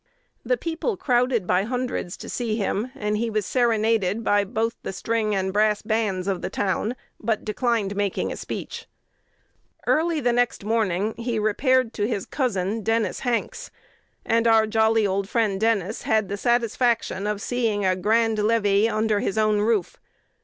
The 0.43 0.57
people 0.57 0.97
crowded 0.97 1.45
by 1.45 1.61
hundreds 1.61 2.17
to 2.17 2.27
see 2.27 2.55
him; 2.55 2.91
and 2.95 3.17
he 3.17 3.29
was 3.29 3.45
serenaded 3.45 4.23
by 4.23 4.43
"both 4.43 4.73
the 4.81 4.93
string 4.93 5.35
and 5.35 5.53
brass 5.53 5.83
bands 5.83 6.27
of 6.27 6.41
the 6.41 6.49
town, 6.49 6.95
but 7.19 7.45
declined 7.45 7.95
making 7.95 8.31
a 8.31 8.35
speech." 8.35 8.87
Early 9.85 10.19
the 10.19 10.33
next 10.33 10.65
morning, 10.65 11.13
he 11.19 11.37
repaired 11.37 11.93
"to 11.93 12.07
his 12.07 12.25
cousin, 12.25 12.81
Dennis 12.81 13.19
Hanks;" 13.19 13.69
and 14.25 14.47
our 14.47 14.65
Jolly 14.65 15.05
old 15.05 15.29
friend 15.29 15.61
Dennis 15.61 16.01
had 16.01 16.29
the 16.29 16.35
satisfaction 16.37 17.27
of 17.27 17.39
seeing 17.39 17.85
a 17.85 17.95
grand 17.95 18.39
levee 18.39 18.89
under 18.89 19.19
his 19.19 19.37
own 19.37 19.59
roof. 19.61 19.97